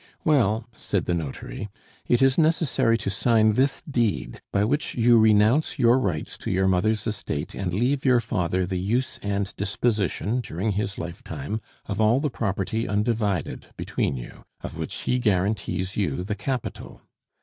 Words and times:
"Well," 0.25 0.67
said 0.75 1.05
the 1.05 1.13
notary, 1.13 1.69
"it 2.07 2.23
is 2.23 2.35
necessary 2.35 2.97
to 2.97 3.09
sign 3.11 3.51
this 3.53 3.83
deed, 3.87 4.41
by 4.51 4.63
which 4.65 4.95
you 4.95 5.19
renounce 5.19 5.77
your 5.77 5.99
rights 5.99 6.39
to 6.39 6.49
your 6.49 6.67
mother's 6.67 7.05
estate 7.05 7.53
and 7.53 7.71
leave 7.71 8.03
your 8.03 8.19
father 8.19 8.65
the 8.65 8.79
use 8.79 9.19
and 9.21 9.55
disposition, 9.57 10.39
during 10.41 10.71
his 10.71 10.97
lifetime, 10.97 11.61
of 11.85 12.01
all 12.01 12.19
the 12.19 12.31
property 12.31 12.87
undivided 12.87 13.67
between 13.77 14.17
you, 14.17 14.43
of 14.61 14.75
which 14.75 14.95
he 15.01 15.19
guarantees 15.19 15.95
you 15.95 16.23
the 16.23 16.33
capital." 16.33 17.03